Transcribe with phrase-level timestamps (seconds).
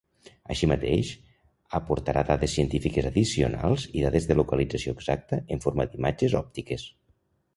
[0.53, 1.09] Així mateix,
[1.79, 6.91] aportarà dades científiques addicionals i dades de localització exacta en forma d'imatges òptiques.